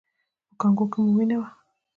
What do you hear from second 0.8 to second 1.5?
کې مو وینه وه؟